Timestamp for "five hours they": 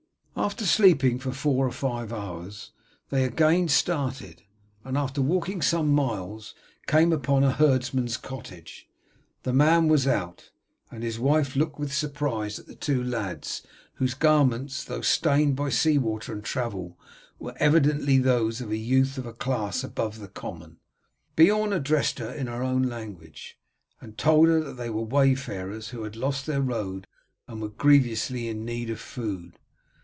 1.71-3.25